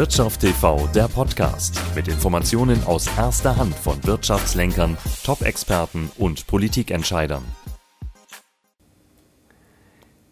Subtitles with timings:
[0.00, 7.44] Wirtschaft TV, der Podcast mit Informationen aus erster Hand von Wirtschaftslenkern, Top-Experten und Politikentscheidern.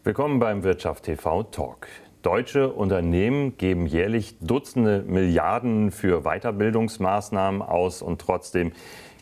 [0.04, 1.86] Willkommen beim Wirtschaft TV Talk.
[2.22, 8.72] Deutsche Unternehmen geben jährlich Dutzende Milliarden für Weiterbildungsmaßnahmen aus und trotzdem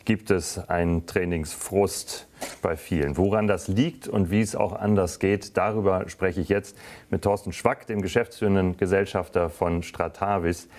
[0.07, 2.29] gibt es einen Trainingsfrust
[2.61, 3.17] bei vielen.
[3.17, 6.77] Woran das liegt und wie es auch anders geht, darüber spreche ich jetzt
[7.09, 10.69] mit Thorsten Schwack, dem geschäftsführenden Gesellschafter von Stratavis.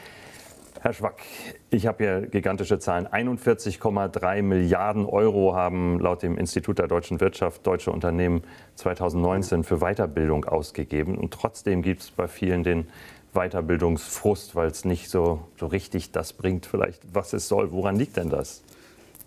[0.80, 1.20] Herr Schwack,
[1.68, 3.06] ich habe hier gigantische Zahlen.
[3.06, 8.40] 41,3 Milliarden Euro haben laut dem Institut der deutschen Wirtschaft deutsche Unternehmen
[8.76, 11.18] 2019 für Weiterbildung ausgegeben.
[11.18, 12.88] Und trotzdem gibt es bei vielen den
[13.34, 17.72] Weiterbildungsfrust, weil es nicht so, so richtig das bringt, vielleicht was es soll.
[17.72, 18.62] Woran liegt denn das?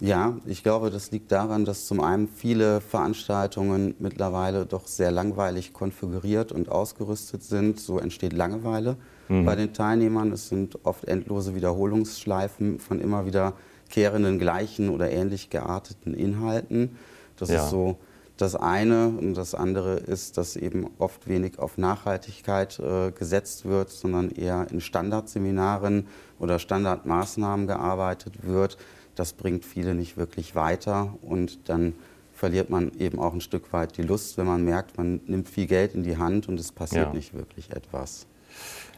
[0.02, 5.74] Ja, ich glaube, das liegt daran, dass zum einen viele Veranstaltungen mittlerweile doch sehr langweilig
[5.74, 7.80] konfiguriert und ausgerüstet sind.
[7.80, 8.98] So entsteht Langeweile
[9.30, 9.46] mhm.
[9.46, 10.32] bei den Teilnehmern.
[10.32, 13.54] Es sind oft endlose Wiederholungsschleifen von immer wieder
[13.90, 16.98] kehrenden gleichen oder ähnlich gearteten Inhalten.
[17.38, 17.64] Das ja.
[17.64, 18.00] ist so
[18.38, 19.10] das eine.
[19.10, 24.66] Und das andere ist, dass eben oft wenig auf Nachhaltigkeit äh, gesetzt wird, sondern eher
[24.72, 26.08] in Standardseminaren
[26.40, 28.80] oder Standardmaßnahmen gearbeitet wird
[29.16, 31.94] das bringt viele nicht wirklich weiter und dann
[32.34, 35.68] verliert man eben auch ein Stück weit die Lust, wenn man merkt, man nimmt viel
[35.68, 37.14] Geld in die Hand und es passiert ja.
[37.14, 38.26] nicht wirklich etwas.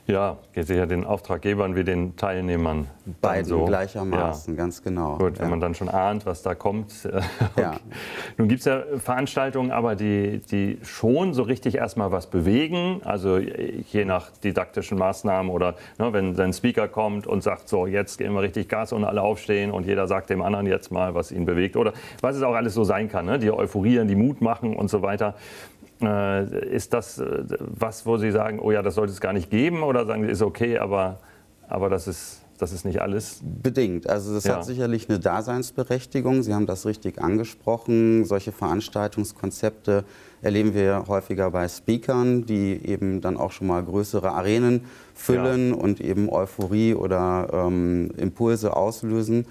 [0.05, 2.87] Ja, geht sicher den Auftraggebern wie den Teilnehmern.
[3.21, 3.63] Beiden so.
[3.63, 4.57] gleichermaßen, ja.
[4.57, 5.17] ganz genau.
[5.17, 5.49] Gut, wenn ja.
[5.49, 6.93] man dann schon ahnt, was da kommt.
[7.53, 7.61] Okay.
[7.61, 7.75] Ja.
[8.37, 13.01] Nun gibt es ja Veranstaltungen, aber die, die schon so richtig erstmal was bewegen.
[13.03, 18.17] Also je nach didaktischen Maßnahmen oder ne, wenn ein Speaker kommt und sagt, so jetzt
[18.17, 21.31] gehen wir richtig Gas und alle aufstehen und jeder sagt dem anderen jetzt mal, was
[21.31, 21.75] ihn bewegt.
[21.75, 23.37] Oder was es auch alles so sein kann, ne?
[23.39, 25.35] die euphorieren, die Mut machen und so weiter.
[26.01, 29.49] Äh, ist das äh, was, wo Sie sagen, oh ja, das sollte es gar nicht
[29.49, 29.83] geben?
[29.83, 31.19] Oder sagen Sie, ist okay, aber,
[31.67, 33.41] aber das, ist, das ist nicht alles?
[33.41, 34.09] Bedingt.
[34.09, 34.55] Also das ja.
[34.55, 36.43] hat sicherlich eine Daseinsberechtigung.
[36.43, 38.25] Sie haben das richtig angesprochen.
[38.25, 40.03] Solche Veranstaltungskonzepte
[40.41, 44.81] erleben wir häufiger bei Speakern, die eben dann auch schon mal größere Arenen
[45.13, 45.75] füllen ja.
[45.75, 49.45] und eben Euphorie oder ähm, Impulse auslösen.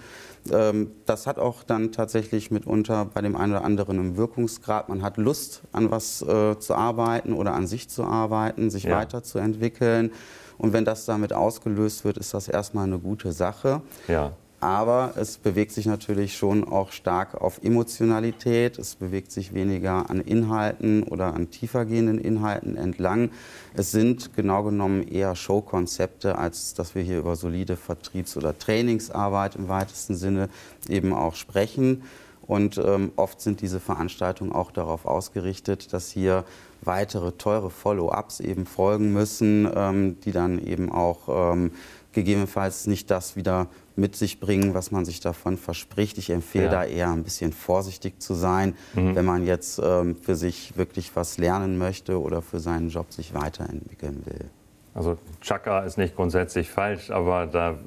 [0.50, 4.88] Ähm, das hat auch dann tatsächlich mitunter bei dem einen oder anderen einen Wirkungsgrad.
[4.88, 8.96] Man hat Lust, an was äh, zu arbeiten oder an sich zu arbeiten, sich ja.
[8.96, 10.10] weiterzuentwickeln.
[10.58, 13.82] Und wenn das damit ausgelöst wird, ist das erstmal eine gute Sache.
[14.08, 14.32] Ja.
[14.62, 18.78] Aber es bewegt sich natürlich schon auch stark auf Emotionalität.
[18.78, 23.30] Es bewegt sich weniger an Inhalten oder an tiefergehenden Inhalten entlang.
[23.74, 29.56] Es sind genau genommen eher Showkonzepte, als dass wir hier über solide Vertriebs- oder Trainingsarbeit
[29.56, 30.48] im weitesten Sinne
[30.88, 32.04] eben auch sprechen.
[32.46, 36.44] Und ähm, oft sind diese Veranstaltungen auch darauf ausgerichtet, dass hier
[36.82, 41.72] weitere teure Follow-ups eben folgen müssen, ähm, die dann eben auch ähm,
[42.12, 43.66] gegebenenfalls nicht das wieder
[43.96, 46.18] mit sich bringen, was man sich davon verspricht.
[46.18, 46.70] Ich empfehle ja.
[46.70, 49.14] da eher ein bisschen vorsichtig zu sein, mhm.
[49.14, 53.34] wenn man jetzt ähm, für sich wirklich was lernen möchte oder für seinen Job sich
[53.34, 54.48] weiterentwickeln will.
[54.94, 57.78] Also Chakra ist nicht grundsätzlich falsch, aber da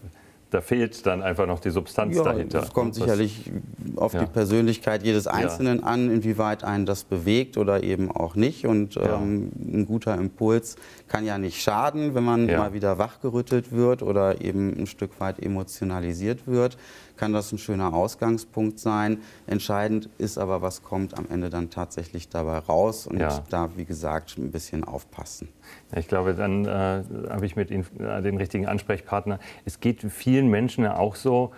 [0.55, 2.63] da fehlt dann einfach noch die Substanz ja, dahinter.
[2.63, 3.51] Es kommt sicherlich
[3.97, 4.21] auf ja.
[4.21, 5.85] die Persönlichkeit jedes Einzelnen ja.
[5.85, 8.65] an, inwieweit einen das bewegt oder eben auch nicht.
[8.65, 10.75] Und ähm, ein guter Impuls
[11.07, 15.39] kann ja nicht schaden, wenn man mal wieder wachgerüttelt wird oder eben ein Stück weit
[15.39, 16.77] emotionalisiert wird
[17.17, 19.19] kann das ein schöner Ausgangspunkt sein.
[19.47, 23.43] Entscheidend ist aber, was kommt am Ende dann tatsächlich dabei raus und ja.
[23.49, 25.49] da, wie gesagt, ein bisschen aufpassen.
[25.95, 29.39] Ich glaube, dann äh, habe ich mit Ihnen äh, den richtigen Ansprechpartner.
[29.65, 31.51] Es geht vielen Menschen ja auch so,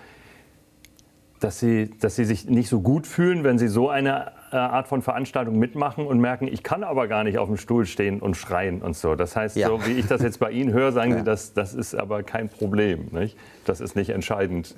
[1.39, 5.01] dass sie, dass sie sich nicht so gut fühlen, wenn sie so eine Art von
[5.01, 8.81] Veranstaltung mitmachen und merken, ich kann aber gar nicht auf dem Stuhl stehen und schreien
[8.81, 9.15] und so.
[9.15, 9.67] Das heißt, ja.
[9.67, 11.17] so wie ich das jetzt bei Ihnen höre, sagen ja.
[11.17, 13.07] Sie, das, das ist aber kein Problem.
[13.11, 13.37] Nicht?
[13.65, 14.75] Das ist nicht entscheidend.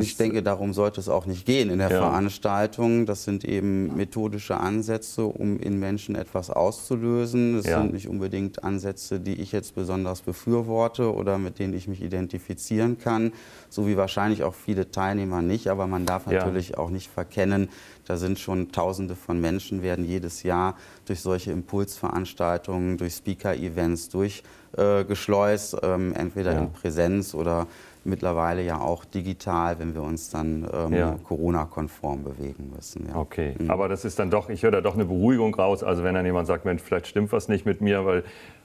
[0.00, 1.98] Ich denke, darum sollte es auch nicht gehen in der ja.
[1.98, 3.04] Veranstaltung.
[3.04, 7.56] Das sind eben methodische Ansätze, um in Menschen etwas auszulösen.
[7.56, 12.02] Das sind nicht unbedingt Ansätze, die ich jetzt besonders befürworte oder mit denen ich mich
[12.02, 13.32] identifizieren kann,
[13.68, 15.68] so wie wahrscheinlich auch viele Teilnehmer nicht.
[15.68, 17.68] Aber man darf natürlich auch nicht verkennen,
[18.06, 25.82] da sind schon Tausende von Menschen, werden jedes Jahr durch solche Impulsveranstaltungen, durch Speaker-Events durchgeschleust,
[25.82, 26.58] äh, ähm, entweder ja.
[26.60, 27.66] in Präsenz oder
[28.04, 31.16] mittlerweile ja auch digital, wenn wir uns dann ähm, ja.
[31.24, 33.08] Corona-konform bewegen müssen.
[33.08, 33.16] Ja.
[33.16, 33.70] Okay, mhm.
[33.70, 35.82] aber das ist dann doch, ich höre da doch eine Beruhigung raus.
[35.82, 38.24] Also wenn dann jemand sagt, Mensch, vielleicht stimmt was nicht mit mir, weil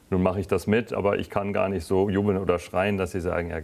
[0.09, 3.11] nun mache ich das mit, aber ich kann gar nicht so jubeln oder schreien, dass
[3.11, 3.59] sie sagen, ja,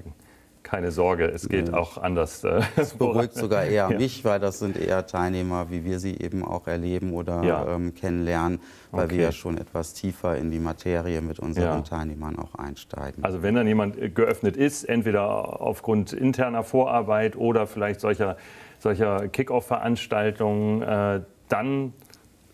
[0.65, 1.77] keine Sorge, es geht nee.
[1.77, 2.43] auch anders.
[2.43, 3.97] Äh, das beruhigt sogar eher ja.
[3.97, 7.75] mich, weil das sind eher Teilnehmer, wie wir sie eben auch erleben oder ja.
[7.75, 8.59] ähm, kennenlernen,
[8.91, 9.15] weil okay.
[9.15, 11.81] wir ja schon etwas tiefer in die Materie mit unseren ja.
[11.81, 13.23] Teilnehmern auch einsteigen.
[13.23, 18.35] Also wenn dann jemand geöffnet ist, entweder aufgrund interner Vorarbeit oder vielleicht solcher,
[18.79, 21.93] solcher Kick-Off-Veranstaltungen, äh, dann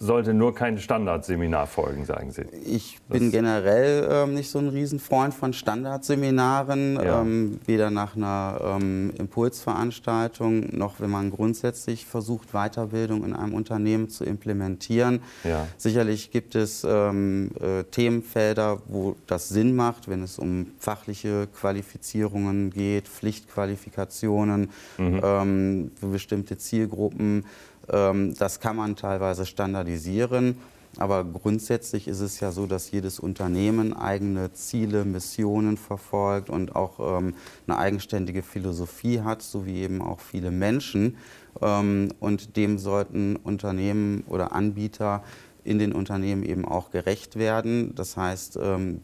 [0.01, 2.43] sollte nur kein Standardseminar folgen, sagen Sie.
[2.65, 7.21] Ich das bin generell ähm, nicht so ein Riesenfreund von Standardseminaren, ja.
[7.21, 14.09] ähm, weder nach einer ähm, Impulsveranstaltung noch wenn man grundsätzlich versucht, Weiterbildung in einem Unternehmen
[14.09, 15.21] zu implementieren.
[15.43, 15.67] Ja.
[15.77, 22.71] Sicherlich gibt es ähm, äh, Themenfelder, wo das Sinn macht, wenn es um fachliche Qualifizierungen
[22.71, 25.21] geht, Pflichtqualifikationen mhm.
[25.23, 27.45] Ähm, für bestimmte Zielgruppen.
[27.91, 30.57] Ähm, das kann man teilweise standardisieren.
[30.97, 37.17] Aber grundsätzlich ist es ja so, dass jedes Unternehmen eigene Ziele, Missionen verfolgt und auch
[37.17, 37.33] ähm,
[37.65, 41.17] eine eigenständige Philosophie hat, so wie eben auch viele Menschen.
[41.61, 45.23] Ähm, und dem sollten Unternehmen oder Anbieter
[45.63, 47.93] in den Unternehmen eben auch gerecht werden.
[47.95, 48.59] Das heißt,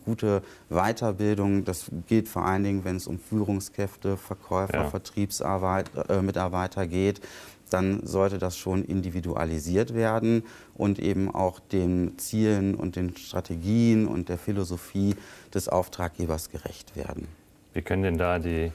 [0.06, 4.90] gute Weiterbildung, das gilt vor allen Dingen, wenn es um Führungskräfte, Verkäufer, ja.
[4.90, 7.22] Vertriebsmitarbeiter äh, geht
[7.70, 10.44] dann sollte das schon individualisiert werden
[10.76, 15.16] und eben auch den Zielen und den Strategien und der Philosophie
[15.54, 17.28] des Auftraggebers gerecht werden.
[17.74, 18.72] Wie können denn da die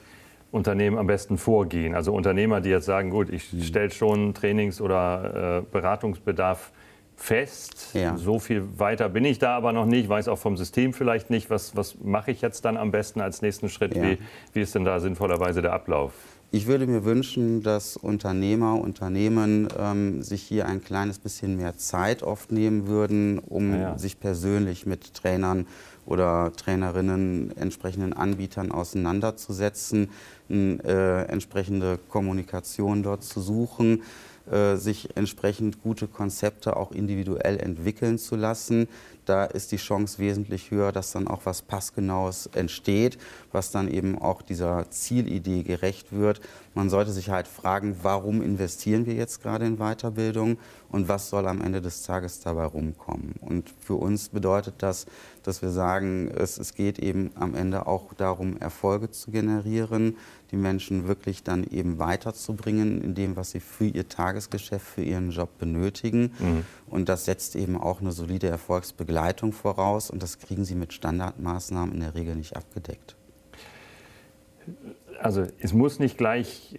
[0.50, 1.94] Unternehmen am besten vorgehen?
[1.94, 3.62] Also Unternehmer, die jetzt sagen, gut, ich hm.
[3.62, 6.72] stelle schon Trainings- oder äh, Beratungsbedarf
[7.16, 7.90] fest.
[7.94, 8.16] Ja.
[8.16, 11.50] So viel weiter bin ich da aber noch nicht, weiß auch vom System vielleicht nicht,
[11.50, 13.94] was, was mache ich jetzt dann am besten als nächsten Schritt?
[13.94, 14.02] Ja.
[14.02, 14.18] Wie,
[14.52, 16.12] wie ist denn da sinnvollerweise der Ablauf?
[16.54, 22.22] Ich würde mir wünschen, dass Unternehmer, Unternehmen ähm, sich hier ein kleines bisschen mehr Zeit
[22.22, 23.98] oft nehmen würden, um ja.
[23.98, 25.66] sich persönlich mit Trainern
[26.04, 30.10] oder Trainerinnen, entsprechenden Anbietern auseinanderzusetzen,
[30.50, 34.02] äh, entsprechende Kommunikation dort zu suchen,
[34.74, 38.88] sich entsprechend gute Konzepte auch individuell entwickeln zu lassen
[39.24, 43.18] da ist die Chance wesentlich höher, dass dann auch was Passgenaues entsteht,
[43.52, 46.40] was dann eben auch dieser Zielidee gerecht wird.
[46.74, 50.58] Man sollte sich halt fragen, warum investieren wir jetzt gerade in Weiterbildung
[50.90, 53.34] und was soll am Ende des Tages dabei rumkommen.
[53.40, 55.06] Und für uns bedeutet das,
[55.42, 60.16] dass wir sagen, es, es geht eben am Ende auch darum, Erfolge zu generieren,
[60.50, 65.30] die Menschen wirklich dann eben weiterzubringen in dem, was sie für ihr Tagesgeschäft, für ihren
[65.30, 66.32] Job benötigen.
[66.38, 66.64] Mhm.
[66.86, 71.94] Und das setzt eben auch eine solide Erfolgsbegleitung voraus und das kriegen sie mit Standardmaßnahmen
[71.94, 73.16] in der Regel nicht abgedeckt.
[75.20, 76.78] Also es muss nicht gleich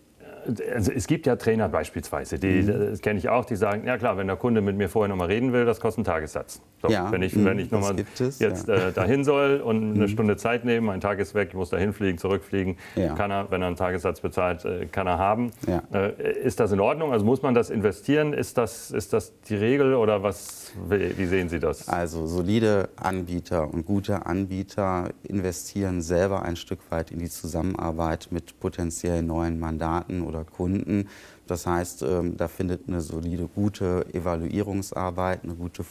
[0.73, 2.67] also es gibt ja Trainer beispielsweise, die, mhm.
[2.67, 5.27] das kenne ich auch, die sagen, ja klar, wenn der Kunde mit mir vorher nochmal
[5.27, 6.61] reden will, das kostet einen Tagessatz.
[6.83, 8.49] So, ja, wenn ich, wenn ich nochmal jetzt ja.
[8.49, 10.07] äh, dahin soll und eine mhm.
[10.09, 13.15] Stunde Zeit nehmen, mein Tag ist weg, ich muss dahin fliegen, zurückfliegen, ja.
[13.15, 15.51] kann er, wenn er einen Tagessatz bezahlt, äh, kann er haben.
[15.93, 17.13] Äh, ist das in Ordnung?
[17.13, 18.33] Also muss man das investieren?
[18.33, 21.87] Ist das, ist das die Regel oder was, wie, sehen Sie das?
[21.87, 28.59] Also solide Anbieter und gute Anbieter investieren selber ein Stück weit in die Zusammenarbeit mit
[28.59, 31.07] potenziell neuen Mandaten oder Kunden.
[31.47, 35.83] Das heißt, ähm, da findet eine solide, gute Evaluierungsarbeit, eine gute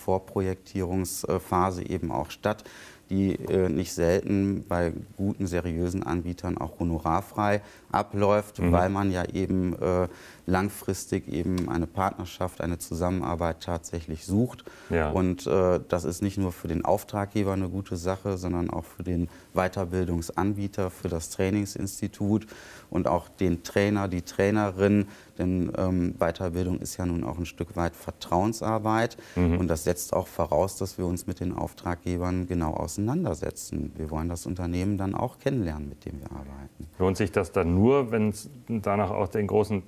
[0.83, 2.65] Vorprojektierungsphase eben auch statt
[3.11, 8.73] die äh, nicht selten bei guten, seriösen Anbietern auch honorarfrei abläuft, mhm.
[8.73, 10.09] weil man ja eben äh,
[10.47, 14.65] langfristig eben eine Partnerschaft, eine Zusammenarbeit tatsächlich sucht.
[14.91, 15.11] Ja.
[15.11, 19.03] Und äh, das ist nicht nur für den Auftraggeber eine gute Sache, sondern auch für
[19.03, 22.47] den Weiterbildungsanbieter, für das Trainingsinstitut
[22.91, 25.07] und auch den Trainer, die Trainerin.
[25.39, 29.17] Denn ähm, Weiterbildung ist ja nun auch ein Stück weit Vertrauensarbeit.
[29.37, 29.59] Mhm.
[29.59, 33.93] Und das setzt auch voraus, dass wir uns mit den Auftraggebern genau auseinandersetzen.
[33.97, 36.87] Wir wollen das Unternehmen dann auch kennenlernen, mit dem wir arbeiten.
[36.99, 39.85] Lohnt sich das dann nur, wenn es danach auch den großen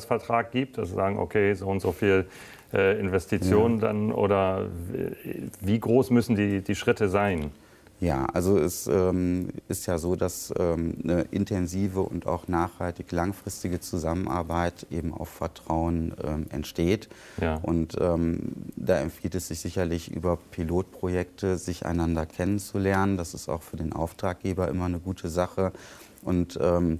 [0.00, 2.26] Zweijahresvertrag gibt, dass Sie sagen, okay, so und so viel
[2.72, 3.88] äh, Investitionen ja.
[3.88, 4.66] dann oder
[5.60, 7.50] wie groß müssen die, die Schritte sein?
[7.98, 13.80] Ja, also es ähm, ist ja so, dass ähm, eine intensive und auch nachhaltig langfristige
[13.80, 17.08] Zusammenarbeit eben auf Vertrauen ähm, entsteht.
[17.40, 17.54] Ja.
[17.62, 23.16] Und ähm, da empfiehlt es sich sicherlich über Pilotprojekte, sich einander kennenzulernen.
[23.16, 25.72] Das ist auch für den Auftraggeber immer eine gute Sache.
[26.20, 26.98] Und ähm, äh,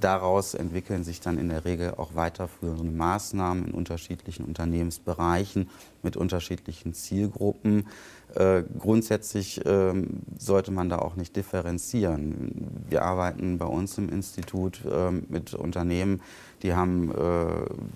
[0.00, 5.68] daraus entwickeln sich dann in der Regel auch weiterführende Maßnahmen in unterschiedlichen Unternehmensbereichen
[6.02, 7.86] mit unterschiedlichen Zielgruppen.
[8.34, 9.92] Äh, grundsätzlich äh,
[10.38, 12.72] sollte man da auch nicht differenzieren.
[12.88, 16.22] Wir arbeiten bei uns im Institut äh, mit Unternehmen,
[16.62, 17.44] die haben äh,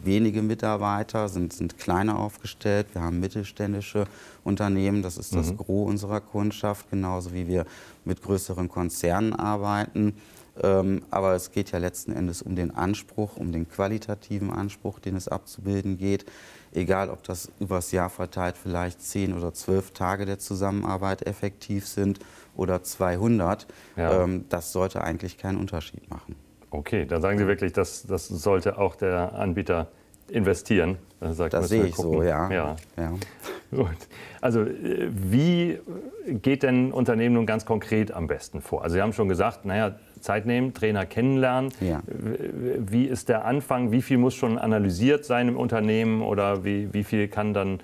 [0.04, 2.88] wenige Mitarbeiter, sind, sind kleiner aufgestellt.
[2.92, 4.06] Wir haben mittelständische
[4.44, 5.56] Unternehmen, das ist das mhm.
[5.58, 7.64] Gros unserer Kundschaft, genauso wie wir
[8.04, 10.14] mit größeren Konzernen arbeiten.
[10.62, 15.16] Ähm, aber es geht ja letzten Endes um den Anspruch, um den qualitativen Anspruch, den
[15.16, 16.26] es abzubilden geht.
[16.72, 22.18] Egal, ob das übers Jahr verteilt vielleicht zehn oder zwölf Tage der Zusammenarbeit effektiv sind
[22.54, 24.22] oder 200, ja.
[24.25, 26.36] ähm, das sollte eigentlich keinen Unterschied machen.
[26.70, 29.88] Okay, dann sagen Sie wirklich, das, das sollte auch der Anbieter
[30.28, 30.98] investieren.
[31.20, 32.18] Sagt, das sehe ich gucken.
[32.18, 32.50] so, ja.
[32.50, 32.76] ja.
[32.96, 33.12] ja.
[33.70, 33.96] Gut.
[34.40, 35.78] Also äh, wie
[36.26, 38.82] geht denn Unternehmen nun ganz konkret am besten vor?
[38.82, 41.73] Also Sie haben schon gesagt, naja, Zeit nehmen, Trainer kennenlernen.
[41.80, 42.02] Ja.
[42.06, 43.92] Wie ist der Anfang?
[43.92, 47.80] Wie viel muss schon analysiert sein im Unternehmen oder wie, wie viel kann dann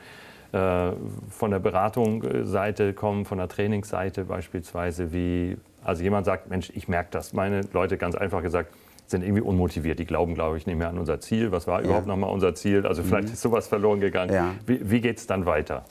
[0.53, 0.93] äh,
[1.29, 5.13] von der Beratungsseite kommen, von der Trainingsseite beispielsweise?
[5.13, 7.33] Wie, also jemand sagt, Mensch, ich merke das.
[7.33, 8.73] Meine Leute, ganz einfach gesagt,
[9.07, 9.99] sind irgendwie unmotiviert.
[9.99, 11.53] Die glauben, glaube ich, nicht mehr an unser Ziel.
[11.53, 11.87] Was war ja.
[11.87, 12.87] überhaupt noch mal unser Ziel?
[12.87, 13.35] Also vielleicht mhm.
[13.35, 14.33] ist sowas verloren gegangen.
[14.33, 14.55] Ja.
[14.67, 15.85] Wie, wie geht es dann weiter?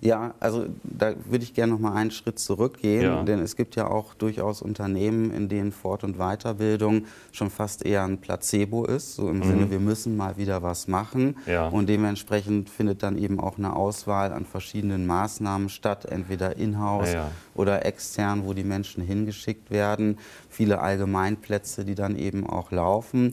[0.00, 3.22] Ja, also da würde ich gerne noch mal einen Schritt zurückgehen, ja.
[3.22, 8.04] denn es gibt ja auch durchaus Unternehmen, in denen Fort- und Weiterbildung schon fast eher
[8.04, 9.44] ein Placebo ist, so im mhm.
[9.44, 11.36] Sinne, wir müssen mal wieder was machen.
[11.46, 11.68] Ja.
[11.68, 17.30] Und dementsprechend findet dann eben auch eine Auswahl an verschiedenen Maßnahmen statt, entweder in-house ja.
[17.54, 20.18] oder extern, wo die Menschen hingeschickt werden.
[20.48, 23.32] Viele Allgemeinplätze, die dann eben auch laufen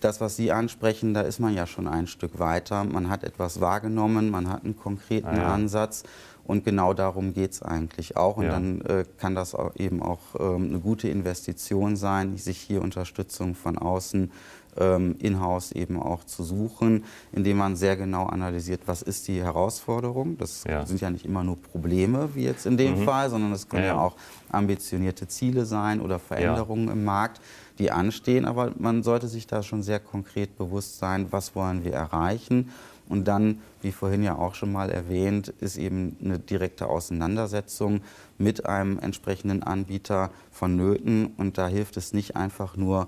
[0.00, 2.84] das, was Sie ansprechen, da ist man ja schon ein Stück weiter.
[2.84, 5.54] Man hat etwas wahrgenommen, man hat einen konkreten ah, ja.
[5.54, 6.04] Ansatz
[6.44, 8.36] und genau darum geht es eigentlich auch.
[8.36, 8.50] Und ja.
[8.52, 13.54] dann äh, kann das auch eben auch ähm, eine gute Investition sein, sich hier Unterstützung
[13.54, 14.30] von außen
[14.78, 20.36] ähm, in-house eben auch zu suchen, indem man sehr genau analysiert, was ist die Herausforderung.
[20.38, 20.84] Das ja.
[20.86, 23.04] sind ja nicht immer nur Probleme, wie jetzt in dem mhm.
[23.04, 23.94] Fall, sondern es können ja.
[23.94, 24.00] ja.
[24.00, 24.16] auch
[24.50, 27.40] ambitionierte Ziele sein oder Veränderungen im Markt
[27.78, 28.44] die anstehen.
[28.44, 32.70] Aber man sollte sich da schon sehr konkret bewusst sein, was wollen wir erreichen.
[33.08, 38.00] Und dann, wie vorhin ja auch schon mal erwähnt, ist eben eine direkte Auseinandersetzung
[38.36, 41.26] mit einem entsprechenden Anbieter vonnöten.
[41.36, 43.06] Und da hilft es nicht einfach nur,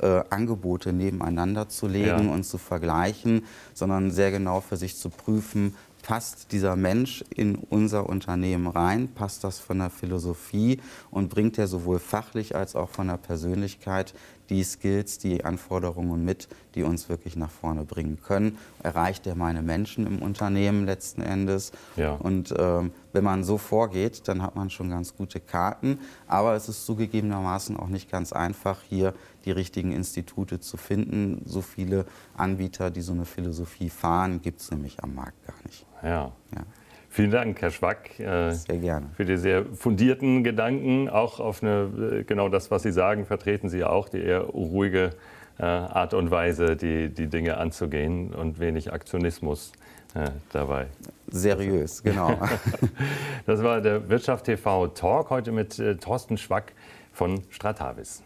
[0.00, 2.32] äh, Angebote nebeneinander zu legen ja.
[2.32, 8.08] und zu vergleichen, sondern sehr genau für sich zu prüfen, passt dieser Mensch in unser
[8.08, 10.80] Unternehmen rein, passt das von der Philosophie
[11.10, 14.14] und bringt er sowohl fachlich als auch von der Persönlichkeit
[14.50, 18.58] die Skills, die Anforderungen mit, die uns wirklich nach vorne bringen können.
[18.82, 21.72] Erreicht er meine Menschen im Unternehmen letzten Endes?
[21.96, 22.14] Ja.
[22.14, 25.98] Und ähm, wenn man so vorgeht, dann hat man schon ganz gute Karten.
[26.26, 29.14] Aber es ist zugegebenermaßen auch nicht ganz einfach, hier
[29.44, 31.42] die richtigen Institute zu finden.
[31.46, 32.04] So viele
[32.36, 35.86] Anbieter, die so eine Philosophie fahren, gibt es nämlich am Markt gar nicht.
[36.02, 36.32] Ja.
[36.54, 36.64] ja.
[37.12, 39.06] Vielen Dank, Herr Schwack, äh, sehr gerne.
[39.16, 41.08] für die sehr fundierten Gedanken.
[41.08, 45.10] Auch auf eine, äh, genau das, was Sie sagen, vertreten Sie auch die eher ruhige
[45.58, 49.72] äh, Art und Weise, die, die Dinge anzugehen und wenig Aktionismus
[50.52, 50.88] dabei.
[51.28, 52.36] Seriös, genau.
[53.46, 56.72] das war der Wirtschaft TV Talk heute mit Thorsten Schwack
[57.12, 58.20] von Stratavis.